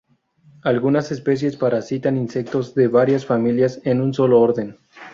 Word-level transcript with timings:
Algunas 0.63 1.11
especies 1.11 1.57
parasitan 1.57 2.17
insectos 2.17 2.73
de 2.73 2.87
varias 2.87 3.23
familias 3.23 3.79
en 3.83 4.01
un 4.01 4.15
solo 4.15 4.41
orden. 4.41 4.77